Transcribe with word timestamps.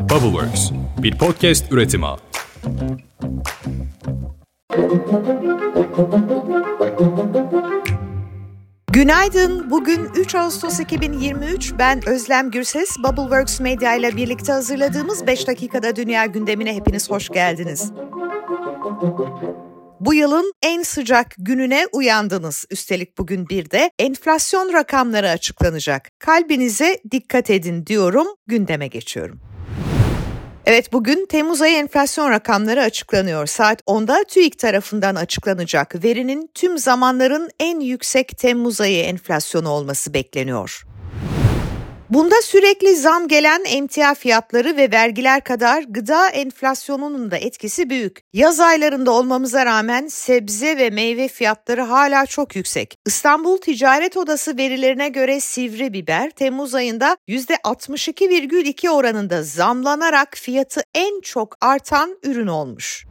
Bubbleworks, 0.00 0.70
bir 0.98 1.18
podcast 1.18 1.72
üretimi. 1.72 2.06
Günaydın. 8.92 9.70
Bugün 9.70 10.08
3 10.16 10.34
Ağustos 10.34 10.80
2023. 10.80 11.72
Ben 11.78 12.08
Özlem 12.08 12.50
Gürses. 12.50 12.96
Bubbleworks 12.98 13.60
Media 13.60 13.94
ile 13.94 14.16
birlikte 14.16 14.52
hazırladığımız 14.52 15.26
5 15.26 15.46
dakikada 15.46 15.96
dünya 15.96 16.26
gündemine 16.26 16.74
hepiniz 16.76 17.10
hoş 17.10 17.28
geldiniz. 17.28 17.92
Bu 20.00 20.14
yılın 20.14 20.52
en 20.62 20.82
sıcak 20.82 21.34
gününe 21.38 21.86
uyandınız. 21.92 22.64
Üstelik 22.70 23.18
bugün 23.18 23.48
bir 23.48 23.70
de 23.70 23.90
enflasyon 23.98 24.72
rakamları 24.72 25.30
açıklanacak. 25.30 26.08
Kalbinize 26.18 26.98
dikkat 27.10 27.50
edin 27.50 27.86
diyorum, 27.86 28.26
gündeme 28.46 28.86
geçiyorum. 28.86 29.49
Evet 30.66 30.92
bugün 30.92 31.26
Temmuz 31.26 31.62
ayı 31.62 31.76
enflasyon 31.76 32.30
rakamları 32.30 32.82
açıklanıyor. 32.82 33.46
Saat 33.46 33.82
10'da 33.82 34.24
TÜİK 34.24 34.58
tarafından 34.58 35.14
açıklanacak. 35.14 36.04
Verinin 36.04 36.50
tüm 36.54 36.78
zamanların 36.78 37.50
en 37.60 37.80
yüksek 37.80 38.38
Temmuz 38.38 38.80
ayı 38.80 39.02
enflasyonu 39.02 39.68
olması 39.68 40.14
bekleniyor. 40.14 40.84
Bunda 42.10 42.34
sürekli 42.42 42.96
zam 42.96 43.28
gelen 43.28 43.64
emtia 43.66 44.14
fiyatları 44.14 44.76
ve 44.76 44.92
vergiler 44.92 45.44
kadar 45.44 45.82
gıda 45.82 46.28
enflasyonunun 46.28 47.30
da 47.30 47.36
etkisi 47.36 47.90
büyük. 47.90 48.20
Yaz 48.32 48.60
aylarında 48.60 49.10
olmamıza 49.10 49.66
rağmen 49.66 50.08
sebze 50.08 50.78
ve 50.78 50.90
meyve 50.90 51.28
fiyatları 51.28 51.82
hala 51.82 52.26
çok 52.26 52.56
yüksek. 52.56 52.96
İstanbul 53.06 53.58
Ticaret 53.58 54.16
Odası 54.16 54.56
verilerine 54.56 55.08
göre 55.08 55.40
sivri 55.40 55.92
biber 55.92 56.30
Temmuz 56.30 56.74
ayında 56.74 57.16
%62,2 57.28 58.90
oranında 58.90 59.42
zamlanarak 59.42 60.36
fiyatı 60.36 60.82
en 60.94 61.20
çok 61.20 61.56
artan 61.60 62.18
ürün 62.22 62.46
olmuş. 62.46 63.06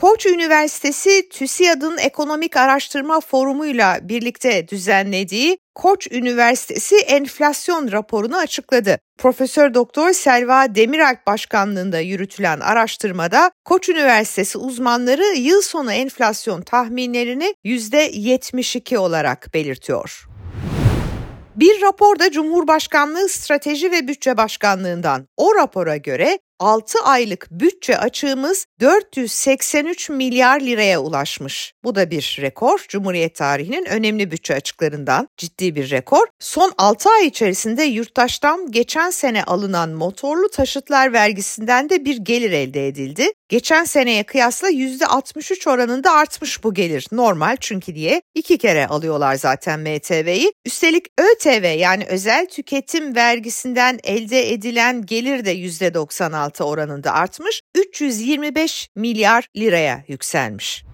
Koç 0.00 0.26
Üniversitesi 0.26 1.28
TÜSİAD'ın 1.28 1.98
Ekonomik 1.98 2.56
Araştırma 2.56 3.20
Forumu'yla 3.20 3.98
birlikte 4.02 4.68
düzenlediği 4.68 5.58
Koç 5.80 6.08
Üniversitesi 6.10 6.96
enflasyon 6.96 7.92
raporunu 7.92 8.36
açıkladı. 8.36 8.98
Profesör 9.18 9.74
Doktor 9.74 10.12
Selva 10.12 10.74
Demiralp 10.74 11.26
başkanlığında 11.26 11.98
yürütülen 11.98 12.60
araştırmada 12.60 13.50
Koç 13.64 13.88
Üniversitesi 13.88 14.58
uzmanları 14.58 15.24
yıl 15.24 15.62
sonu 15.62 15.92
enflasyon 15.92 16.62
tahminlerini 16.62 17.54
%72 17.64 18.96
olarak 18.96 19.54
belirtiyor. 19.54 20.26
Bir 21.56 21.82
raporda 21.82 22.30
Cumhurbaşkanlığı 22.30 23.28
Strateji 23.28 23.90
ve 23.92 24.08
Bütçe 24.08 24.36
Başkanlığından 24.36 25.26
o 25.36 25.54
rapora 25.54 25.96
göre 25.96 26.38
6 26.60 26.98
aylık 26.98 27.46
bütçe 27.50 27.98
açığımız 27.98 28.66
483 28.80 30.10
milyar 30.10 30.60
liraya 30.60 31.00
ulaşmış. 31.00 31.74
Bu 31.84 31.94
da 31.94 32.10
bir 32.10 32.38
rekor. 32.40 32.84
Cumhuriyet 32.88 33.34
tarihinin 33.34 33.84
önemli 33.84 34.30
bütçe 34.30 34.54
açıklarından 34.54 35.28
ciddi 35.36 35.74
bir 35.74 35.90
rekor. 35.90 36.26
Son 36.38 36.72
6 36.78 37.10
ay 37.10 37.26
içerisinde 37.26 37.82
yurttaştan 37.82 38.70
geçen 38.70 39.10
sene 39.10 39.44
alınan 39.44 39.90
motorlu 39.90 40.48
taşıtlar 40.48 41.12
vergisinden 41.12 41.90
de 41.90 42.04
bir 42.04 42.16
gelir 42.16 42.50
elde 42.50 42.88
edildi. 42.88 43.32
Geçen 43.50 43.84
seneye 43.84 44.22
kıyasla 44.22 44.70
%63 44.70 45.70
oranında 45.70 46.12
artmış 46.12 46.64
bu 46.64 46.74
gelir. 46.74 47.06
Normal 47.12 47.56
çünkü 47.60 47.94
diye 47.94 48.22
iki 48.34 48.58
kere 48.58 48.86
alıyorlar 48.86 49.34
zaten 49.34 49.80
MTV'yi. 49.80 50.52
Üstelik 50.66 51.06
ÖTV 51.18 51.78
yani 51.78 52.04
özel 52.06 52.46
tüketim 52.46 53.14
vergisinden 53.16 53.98
elde 54.04 54.52
edilen 54.52 55.06
gelir 55.06 55.44
de 55.44 55.56
%96 55.56 56.30
%16 56.50 56.62
oranında 56.62 57.12
artmış, 57.12 57.60
325 57.76 58.88
milyar 58.96 59.46
liraya 59.56 60.04
yükselmiş. 60.08 60.84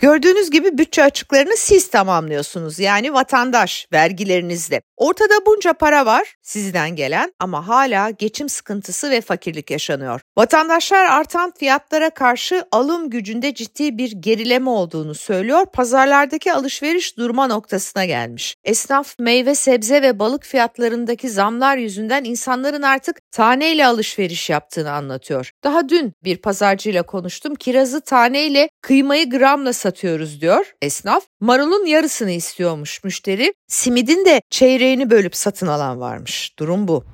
Gördüğünüz 0.00 0.50
gibi 0.50 0.78
bütçe 0.78 1.04
açıklarını 1.04 1.56
siz 1.56 1.90
tamamlıyorsunuz 1.90 2.78
yani 2.78 3.14
vatandaş 3.14 3.86
vergilerinizle. 3.92 4.82
Ortada 5.02 5.46
bunca 5.46 5.72
para 5.72 6.06
var 6.06 6.34
sizden 6.42 6.96
gelen 6.96 7.32
ama 7.38 7.68
hala 7.68 8.10
geçim 8.10 8.48
sıkıntısı 8.48 9.10
ve 9.10 9.20
fakirlik 9.20 9.70
yaşanıyor. 9.70 10.20
Vatandaşlar 10.38 11.04
artan 11.04 11.52
fiyatlara 11.58 12.10
karşı 12.10 12.64
alım 12.72 13.10
gücünde 13.10 13.54
ciddi 13.54 13.98
bir 13.98 14.12
gerileme 14.12 14.70
olduğunu 14.70 15.14
söylüyor. 15.14 15.66
Pazarlardaki 15.66 16.52
alışveriş 16.52 17.16
durma 17.18 17.46
noktasına 17.46 18.04
gelmiş. 18.04 18.56
Esnaf 18.64 19.18
meyve, 19.18 19.54
sebze 19.54 20.02
ve 20.02 20.18
balık 20.18 20.44
fiyatlarındaki 20.44 21.28
zamlar 21.28 21.76
yüzünden 21.76 22.24
insanların 22.24 22.82
artık 22.82 23.20
taneyle 23.32 23.86
alışveriş 23.86 24.50
yaptığını 24.50 24.92
anlatıyor. 24.92 25.50
Daha 25.64 25.88
dün 25.88 26.12
bir 26.24 26.36
pazarcıyla 26.36 27.02
konuştum. 27.02 27.54
Kirazı 27.54 28.00
taneyle, 28.00 28.68
kıymayı 28.80 29.30
gramla 29.30 29.72
satıyoruz 29.72 30.40
diyor 30.40 30.74
esnaf. 30.82 31.24
Marulun 31.40 31.86
yarısını 31.86 32.30
istiyormuş 32.30 33.04
müşteri. 33.04 33.54
Simidin 33.72 34.24
de 34.24 34.40
çeyreğini 34.50 35.10
bölüp 35.10 35.36
satın 35.36 35.66
alan 35.66 36.00
varmış. 36.00 36.58
Durum 36.58 36.88
bu. 36.88 37.04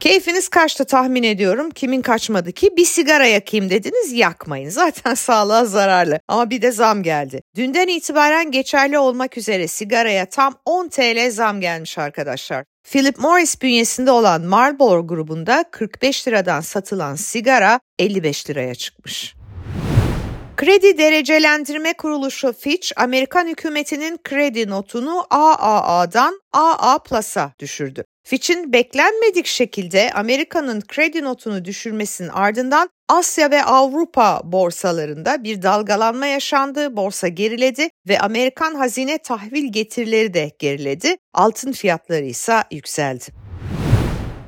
Keyfiniz 0.00 0.48
kaçtı 0.48 0.84
tahmin 0.84 1.22
ediyorum. 1.22 1.70
Kimin 1.70 2.02
kaçmadı 2.02 2.52
ki? 2.52 2.70
Bir 2.76 2.84
sigara 2.84 3.26
yakayım 3.26 3.70
dediniz 3.70 4.12
yakmayın. 4.12 4.70
Zaten 4.70 5.14
sağlığa 5.14 5.64
zararlı. 5.64 6.20
Ama 6.28 6.50
bir 6.50 6.62
de 6.62 6.72
zam 6.72 7.02
geldi. 7.02 7.42
Dünden 7.56 7.88
itibaren 7.88 8.50
geçerli 8.50 8.98
olmak 8.98 9.38
üzere 9.38 9.68
sigaraya 9.68 10.26
tam 10.26 10.54
10 10.64 10.88
TL 10.88 11.30
zam 11.30 11.60
gelmiş 11.60 11.98
arkadaşlar. 11.98 12.64
Philip 12.84 13.18
Morris 13.18 13.62
bünyesinde 13.62 14.10
olan 14.10 14.42
Marlboro 14.42 15.06
grubunda 15.06 15.64
45 15.70 16.28
liradan 16.28 16.60
satılan 16.60 17.14
sigara 17.14 17.80
55 17.98 18.50
liraya 18.50 18.74
çıkmış. 18.74 19.35
Kredi 20.56 20.98
Derecelendirme 20.98 21.92
Kuruluşu 21.92 22.52
Fitch, 22.52 22.92
Amerikan 22.96 23.46
hükümetinin 23.46 24.18
kredi 24.24 24.68
notunu 24.68 25.24
AAA'dan 25.30 26.40
AA 26.52 26.98
Plus'a 26.98 27.52
düşürdü. 27.58 28.04
Fitch'in 28.24 28.72
beklenmedik 28.72 29.46
şekilde 29.46 30.10
Amerika'nın 30.14 30.80
kredi 30.80 31.24
notunu 31.24 31.64
düşürmesinin 31.64 32.28
ardından 32.28 32.90
Asya 33.08 33.50
ve 33.50 33.64
Avrupa 33.64 34.40
borsalarında 34.44 35.44
bir 35.44 35.62
dalgalanma 35.62 36.26
yaşandı, 36.26 36.96
borsa 36.96 37.28
geriledi 37.28 37.88
ve 38.08 38.20
Amerikan 38.20 38.74
hazine 38.74 39.18
tahvil 39.18 39.72
getirileri 39.72 40.34
de 40.34 40.52
geriledi. 40.58 41.16
Altın 41.34 41.72
fiyatları 41.72 42.24
ise 42.24 42.62
yükseldi. 42.72 43.45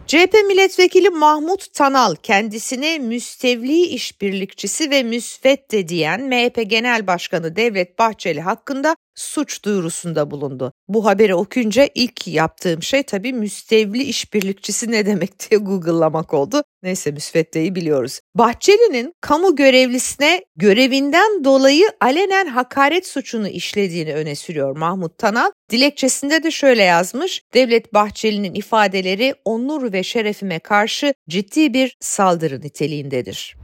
CHP 0.09 0.35
milletvekili 0.47 1.11
Mahmut 1.11 1.75
Tanal 1.75 2.15
kendisine 2.15 2.99
müstevli 2.99 3.81
işbirlikçisi 3.81 4.91
ve 4.91 5.03
müsvedde 5.03 5.89
diyen 5.89 6.29
MHP 6.29 6.71
Genel 6.71 7.07
Başkanı 7.07 7.57
Devlet 7.57 7.99
Bahçeli 7.99 8.41
hakkında 8.41 8.97
suç 9.19 9.65
duyurusunda 9.65 10.31
bulundu. 10.31 10.73
Bu 10.89 11.05
haberi 11.05 11.35
okuyunca 11.35 11.89
ilk 11.95 12.29
yaptığım 12.29 12.83
şey 12.83 13.03
tabii 13.03 13.33
müstevli 13.33 14.03
işbirlikçisi 14.03 14.91
ne 14.91 15.07
demek 15.07 15.31
diye 15.51 15.61
Google'lamak 15.61 16.35
oldu. 16.35 16.63
Neyse 16.83 17.11
müsveddeyi 17.11 17.75
biliyoruz. 17.75 18.21
Bahçeli'nin 18.35 19.13
kamu 19.21 19.57
görevlisine 19.57 20.45
görevinden 20.57 21.45
dolayı 21.45 21.89
alenen 22.01 22.47
hakaret 22.47 23.07
suçunu 23.07 23.49
işlediğini 23.49 24.15
öne 24.15 24.35
sürüyor 24.35 24.77
Mahmut 24.77 25.19
Tanal. 25.19 25.51
Dilekçesinde 25.71 26.43
de 26.43 26.51
şöyle 26.51 26.83
yazmış. 26.83 27.43
Devlet 27.55 27.95
Bahçeli'nin 27.95 28.55
ifadeleri 28.55 29.35
onur 29.45 29.93
ve 29.93 30.03
şerefime 30.03 30.59
karşı 30.59 31.15
ciddi 31.29 31.75
bir 31.75 31.97
saldırı 32.01 32.61
niteliğindedir. 32.61 33.57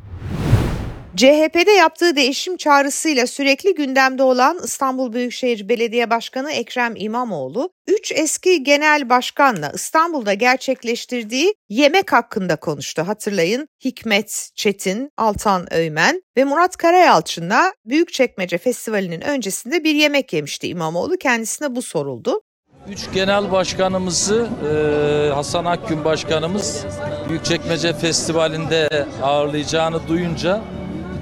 CHP'de 1.17 1.71
yaptığı 1.71 2.17
değişim 2.17 2.57
çağrısıyla 2.57 3.27
sürekli 3.27 3.75
gündemde 3.75 4.23
olan 4.23 4.59
İstanbul 4.65 5.13
Büyükşehir 5.13 5.69
Belediye 5.69 6.11
Başkanı 6.11 6.53
Ekrem 6.53 6.93
İmamoğlu, 6.97 7.71
3 7.87 8.13
eski 8.13 8.63
genel 8.63 9.09
başkanla 9.09 9.73
İstanbul'da 9.75 10.35
gerçekleştirdiği 10.35 11.55
yemek 11.69 12.13
hakkında 12.13 12.57
konuştu. 12.57 13.03
Hatırlayın 13.03 13.69
Hikmet 13.85 14.51
Çetin, 14.55 15.11
Altan 15.17 15.75
Öymen 15.75 16.23
ve 16.37 16.45
Murat 16.45 16.77
Karayalçın'la 16.77 17.73
Büyükçekmece 17.85 18.59
Festivali'nin 18.59 19.21
öncesinde 19.21 19.85
bir 19.85 19.95
yemek 19.95 20.33
yemişti 20.33 20.69
İmamoğlu. 20.69 21.17
Kendisine 21.17 21.77
bu 21.77 21.83
soruldu. 21.83 22.41
Üç 22.89 23.13
genel 23.15 23.53
başkanımızı 23.53 24.49
e, 24.71 25.35
Hasan 25.35 25.65
Akgün 25.65 26.05
başkanımız 26.05 26.87
Büyükçekmece 27.29 27.93
Festivali'nde 27.93 29.07
ağırlayacağını 29.23 30.09
duyunca 30.09 30.63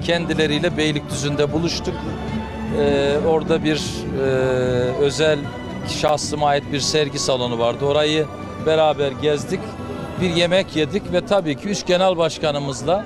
kendileriyle 0.03 0.77
Beylikdüzü'nde 0.77 1.53
buluştuk. 1.53 1.93
Ee, 2.79 3.15
orada 3.27 3.63
bir 3.63 3.77
e, 3.77 4.25
özel 5.01 5.39
şahsıma 6.01 6.47
ait 6.47 6.63
bir 6.71 6.79
sergi 6.79 7.19
salonu 7.19 7.59
vardı. 7.59 7.85
Orayı 7.85 8.25
beraber 8.65 9.11
gezdik. 9.11 9.59
Bir 10.21 10.29
yemek 10.29 10.75
yedik 10.75 11.13
ve 11.13 11.25
tabii 11.25 11.55
ki 11.55 11.67
üç 11.69 11.85
genel 11.85 12.17
başkanımızla 12.17 13.05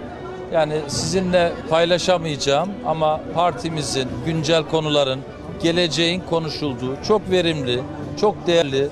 yani 0.54 0.74
sizinle 0.88 1.52
paylaşamayacağım 1.70 2.70
ama 2.86 3.22
partimizin 3.34 4.10
güncel 4.26 4.64
konuların 4.64 5.20
geleceğin 5.64 6.24
konuşulduğu 6.30 6.96
çok 7.08 7.32
verimli, 7.32 7.80
çok 8.22 8.48
değerli 8.48 8.88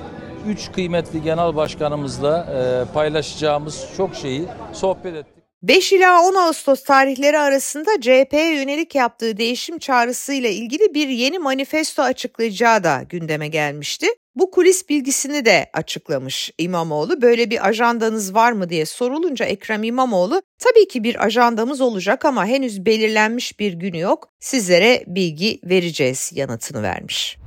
üç 0.48 0.72
kıymetli 0.72 1.22
genel 1.24 1.56
başkanımızla 1.56 2.38
e, 2.40 2.94
paylaşacağımız 2.94 3.86
çok 3.98 4.16
şeyi 4.16 4.46
sohbet 4.74 5.16
ettik. 5.16 5.35
5 5.68 5.94
ila 5.94 6.22
10 6.22 6.36
Ağustos 6.36 6.84
tarihleri 6.84 7.40
arasında 7.40 8.02
CHP'ye 8.02 8.56
yönelik 8.56 8.96
yaptığı 8.96 9.38
değişim 9.38 9.80
çağrısıyla 9.80 10.50
ilgili 10.50 10.94
bir 10.94 11.08
yeni 11.08 11.40
manifesto 11.40 12.02
açıklayacağı 12.02 12.84
da 12.84 13.04
gündeme 13.10 13.48
gelmişti. 13.48 14.08
Bu 14.36 14.52
kulis 14.52 14.90
bilgisini 14.90 15.46
de 15.46 15.70
açıklamış 15.74 16.52
İmamoğlu. 16.58 17.22
Böyle 17.22 17.50
bir 17.50 17.68
ajandanız 17.68 18.36
var 18.36 18.52
mı 18.52 18.70
diye 18.70 18.86
sorulunca 18.86 19.46
Ekrem 19.46 19.84
İmamoğlu 19.84 20.42
tabii 20.60 20.88
ki 20.88 21.04
bir 21.04 21.26
ajandamız 21.26 21.82
olacak 21.82 22.26
ama 22.26 22.46
henüz 22.46 22.86
belirlenmiş 22.86 23.60
bir 23.60 23.74
günü 23.74 24.00
yok. 24.00 24.30
Sizlere 24.40 25.04
bilgi 25.08 25.60
vereceğiz 25.64 26.32
yanıtını 26.36 26.84
vermiş. 26.84 27.38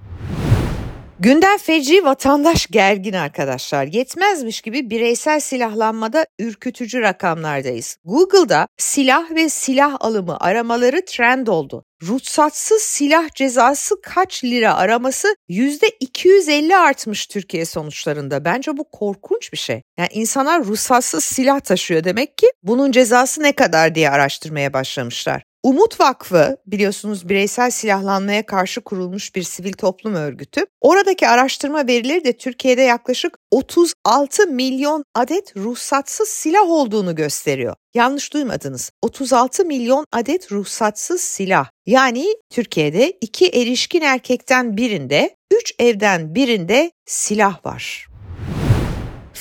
Gündem 1.20 1.58
feci, 1.58 2.04
vatandaş 2.04 2.66
gergin 2.66 3.12
arkadaşlar. 3.12 3.84
Yetmezmiş 3.84 4.60
gibi 4.60 4.90
bireysel 4.90 5.40
silahlanmada 5.40 6.26
ürkütücü 6.38 7.00
rakamlardayız. 7.00 7.96
Google'da 8.04 8.68
silah 8.76 9.30
ve 9.30 9.48
silah 9.48 9.96
alımı 10.00 10.36
aramaları 10.40 11.04
trend 11.04 11.46
oldu. 11.46 11.84
Ruhsatsız 12.02 12.82
silah 12.82 13.34
cezası 13.34 13.94
kaç 14.02 14.44
lira 14.44 14.76
araması 14.76 15.36
%250 15.48 16.76
artmış 16.76 17.26
Türkiye 17.26 17.64
sonuçlarında. 17.64 18.44
Bence 18.44 18.76
bu 18.76 18.84
korkunç 18.92 19.52
bir 19.52 19.58
şey. 19.58 19.82
Yani 19.98 20.08
insanlar 20.12 20.64
ruhsatsız 20.64 21.24
silah 21.24 21.60
taşıyor 21.60 22.04
demek 22.04 22.38
ki 22.38 22.46
bunun 22.62 22.92
cezası 22.92 23.42
ne 23.42 23.52
kadar 23.52 23.94
diye 23.94 24.10
araştırmaya 24.10 24.72
başlamışlar. 24.72 25.42
Umut 25.68 26.00
Vakfı 26.00 26.56
biliyorsunuz 26.66 27.28
bireysel 27.28 27.70
silahlanmaya 27.70 28.46
karşı 28.46 28.80
kurulmuş 28.80 29.34
bir 29.34 29.42
sivil 29.42 29.72
toplum 29.72 30.14
örgütü. 30.14 30.60
Oradaki 30.80 31.28
araştırma 31.28 31.86
verileri 31.86 32.24
de 32.24 32.32
Türkiye'de 32.32 32.82
yaklaşık 32.82 33.38
36 33.50 34.46
milyon 34.46 35.04
adet 35.14 35.56
ruhsatsız 35.56 36.28
silah 36.28 36.70
olduğunu 36.70 37.14
gösteriyor. 37.14 37.74
Yanlış 37.94 38.32
duymadınız. 38.32 38.90
36 39.02 39.64
milyon 39.64 40.04
adet 40.12 40.52
ruhsatsız 40.52 41.20
silah. 41.20 41.68
Yani 41.86 42.26
Türkiye'de 42.50 43.12
iki 43.20 43.46
erişkin 43.46 44.02
erkekten 44.02 44.76
birinde, 44.76 45.36
üç 45.50 45.74
evden 45.78 46.34
birinde 46.34 46.90
silah 47.06 47.66
var. 47.66 48.08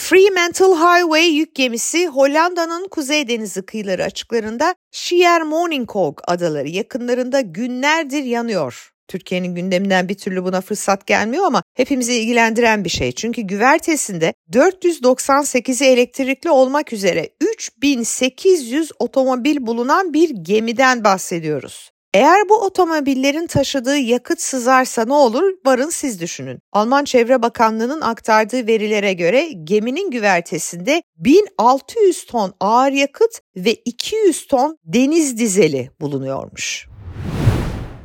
Fremantle 0.10 0.66
Highway 0.66 1.30
yük 1.30 1.56
gemisi 1.56 2.08
Hollanda'nın 2.08 2.88
Kuzey 2.88 3.28
Denizi 3.28 3.66
kıyıları 3.66 4.04
açıklarında 4.04 4.76
Schiermonnikoog 4.92 6.22
adaları 6.28 6.68
yakınlarında 6.68 7.42
günlerdir 7.42 8.24
yanıyor. 8.24 8.92
Türkiye'nin 9.08 9.56
gündeminden 9.56 10.10
bir 10.10 10.18
türlü 10.18 10.44
buna 10.44 10.62
fırsat 10.62 11.08
gelmiyor 11.08 11.46
ama 11.46 11.64
hepimizi 11.74 12.14
ilgilendiren 12.14 12.84
bir 12.84 12.90
şey. 12.90 13.12
Çünkü 13.12 13.42
güvertesinde 13.42 14.34
498'i 14.52 15.88
elektrikli 15.88 16.50
olmak 16.50 16.94
üzere 16.94 17.30
3800 17.42 18.92
otomobil 19.00 19.58
bulunan 19.68 20.14
bir 20.14 20.30
gemiden 20.30 21.04
bahsediyoruz. 21.04 21.92
Eğer 22.14 22.50
bu 22.50 22.62
otomobillerin 22.62 23.48
taşıdığı 23.48 23.98
yakıt 23.98 24.42
sızarsa 24.42 25.06
ne 25.06 25.14
olur? 25.14 25.44
Varın 25.66 25.90
siz 25.90 26.22
düşünün. 26.22 26.60
Alman 26.72 27.04
Çevre 27.04 27.42
Bakanlığı'nın 27.42 28.02
aktardığı 28.02 28.68
verilere 28.68 29.14
göre 29.14 29.50
geminin 29.64 30.12
güvertesinde 30.12 31.04
1600 31.18 32.26
ton 32.26 32.54
ağır 32.60 32.92
yakıt 32.92 33.40
ve 33.56 33.74
200 33.74 34.48
ton 34.48 34.78
deniz 34.86 35.38
dizeli 35.38 35.92
bulunuyormuş. 36.02 36.88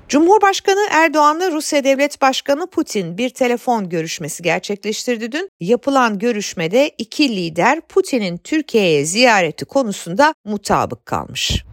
Cumhurbaşkanı 0.09 0.87
Erdoğan'la 0.91 1.51
Rusya 1.51 1.85
Devlet 1.85 2.23
Başkanı 2.23 2.67
Putin 2.67 3.19
bir 3.19 3.31
telefon 3.31 3.89
görüşmesi 3.89 4.43
gerçekleştirdi 4.43 5.33
dün. 5.33 5.49
Yapılan 5.61 6.19
görüşmede 6.19 6.91
iki 6.99 7.37
lider 7.37 7.81
Putin'in 7.81 8.39
Türkiye'ye 8.39 9.05
ziyareti 9.05 9.65
konusunda 9.65 10.35
mutabık 10.45 11.07
kalmış. 11.07 11.65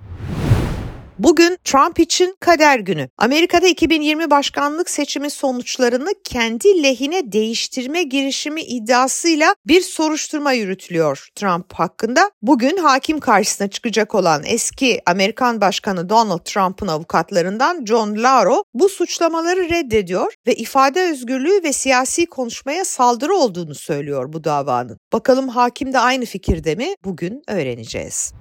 Bugün 1.20 1.58
Trump 1.64 2.00
için 2.00 2.36
kader 2.40 2.80
günü. 2.80 3.10
Amerika'da 3.18 3.68
2020 3.68 4.30
başkanlık 4.30 4.90
seçimi 4.90 5.30
sonuçlarını 5.30 6.10
kendi 6.24 6.84
lehine 6.84 7.32
değiştirme 7.32 8.04
girişimi 8.04 8.62
iddiasıyla 8.62 9.56
bir 9.68 9.82
soruşturma 9.82 10.54
yürütülüyor 10.54 11.28
Trump 11.36 11.74
hakkında. 11.74 12.32
Bugün 12.42 12.78
hakim 12.78 13.20
karşısına 13.20 13.68
çıkacak 13.68 14.16
olan 14.16 14.42
eski 14.46 15.02
Amerikan 15.06 15.62
Başkanı 15.62 16.10
Donald 16.10 16.44
Trump'ın 16.46 16.88
avukatlarından 16.88 17.86
John 17.86 18.24
Laro 18.24 18.64
bu 18.74 18.90
suçlamaları 18.90 19.70
reddediyor 19.70 20.34
ve 20.48 20.56
ifade 20.56 21.02
özgürlüğü 21.02 21.64
ve 21.64 21.74
siyasi 21.74 22.26
konuşmaya 22.26 22.86
saldırı 22.86 23.36
olduğunu 23.36 23.76
söylüyor 23.76 24.34
bu 24.34 24.44
davanın. 24.44 24.98
Bakalım 25.14 25.48
hakim 25.48 25.94
de 25.94 26.00
aynı 26.00 26.26
fikirde 26.26 26.76
mi? 26.76 26.94
Bugün 27.04 27.44
öğreneceğiz. 27.48 28.34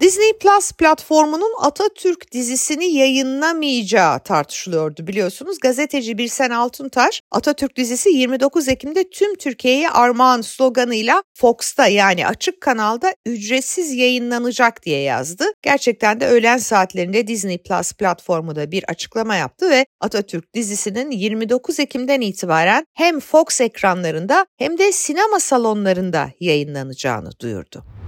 Disney 0.00 0.32
Plus 0.38 0.72
platformunun 0.72 1.52
Atatürk 1.60 2.32
dizisini 2.32 2.92
yayınlamayacağı 2.92 4.20
tartışılıyordu 4.20 5.06
biliyorsunuz. 5.06 5.58
Gazeteci 5.60 6.18
Birsen 6.18 6.50
Altuntaş 6.50 7.22
Atatürk 7.30 7.76
dizisi 7.76 8.10
29 8.10 8.68
Ekim'de 8.68 9.10
tüm 9.10 9.34
Türkiye'ye 9.34 9.90
armağan 9.90 10.40
sloganıyla 10.40 11.22
Fox'ta 11.34 11.86
yani 11.86 12.26
açık 12.26 12.60
kanalda 12.60 13.14
ücretsiz 13.26 13.94
yayınlanacak 13.94 14.82
diye 14.82 15.00
yazdı. 15.00 15.44
Gerçekten 15.62 16.20
de 16.20 16.26
öğlen 16.26 16.58
saatlerinde 16.58 17.26
Disney 17.26 17.58
Plus 17.58 17.92
platformu 17.92 18.56
da 18.56 18.70
bir 18.70 18.84
açıklama 18.88 19.36
yaptı 19.36 19.70
ve 19.70 19.86
Atatürk 20.00 20.54
dizisinin 20.54 21.10
29 21.10 21.80
Ekim'den 21.80 22.20
itibaren 22.20 22.84
hem 22.94 23.20
Fox 23.20 23.60
ekranlarında 23.60 24.46
hem 24.58 24.78
de 24.78 24.92
sinema 24.92 25.40
salonlarında 25.40 26.30
yayınlanacağını 26.40 27.30
duyurdu. 27.40 27.99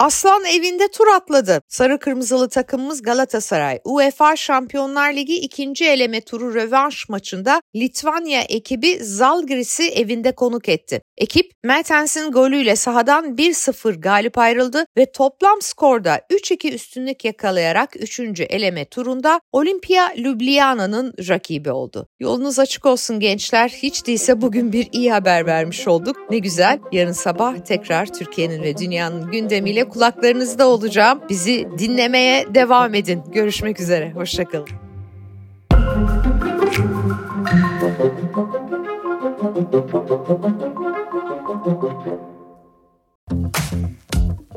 Aslan 0.00 0.44
evinde 0.44 0.88
tur 0.88 1.06
atladı. 1.08 1.62
Sarı 1.68 1.98
kırmızılı 1.98 2.48
takımımız 2.48 3.02
Galatasaray 3.02 3.78
UEFA 3.84 4.36
Şampiyonlar 4.36 5.12
Ligi 5.12 5.36
ikinci 5.36 5.84
eleme 5.84 6.20
turu 6.20 6.54
rövanş 6.54 7.08
maçında 7.08 7.62
Litvanya 7.76 8.40
ekibi 8.40 8.98
Zalgiris'i 9.04 9.88
evinde 9.88 10.32
konuk 10.32 10.68
etti. 10.68 11.02
Ekip 11.18 11.52
Mertens'in 11.64 12.30
golüyle 12.30 12.76
sahadan 12.76 13.36
1-0 13.36 14.00
galip 14.00 14.38
ayrıldı 14.38 14.84
ve 14.96 15.12
toplam 15.12 15.62
skorda 15.62 16.20
3-2 16.30 16.72
üstünlük 16.72 17.24
yakalayarak 17.24 17.96
3. 18.02 18.20
eleme 18.40 18.84
turunda 18.84 19.40
Olimpia 19.52 20.08
Ljubljana'nın 20.16 21.14
rakibi 21.28 21.70
oldu. 21.70 22.06
Yolunuz 22.20 22.58
açık 22.58 22.86
olsun 22.86 23.20
gençler. 23.20 23.68
Hiç 23.68 24.06
değilse 24.06 24.40
bugün 24.40 24.72
bir 24.72 24.88
iyi 24.92 25.12
haber 25.12 25.46
vermiş 25.46 25.88
olduk. 25.88 26.16
Ne 26.30 26.38
güzel. 26.38 26.78
Yarın 26.92 27.12
sabah 27.12 27.56
tekrar 27.58 28.12
Türkiye'nin 28.12 28.62
ve 28.62 28.78
dünyanın 28.78 29.30
gündemiyle 29.30 29.89
kulaklarınızda 29.90 30.68
olacağım. 30.68 31.20
Bizi 31.28 31.68
dinlemeye 31.78 32.54
devam 32.54 32.94
edin. 32.94 33.22
Görüşmek 33.32 33.80
üzere. 33.80 34.12
Hoşçakalın. 34.12 34.68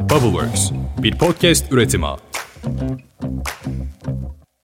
Bubbleworks 0.10 0.72
bir 1.04 1.18
podcast 1.18 1.72
üretimi. 1.72 2.08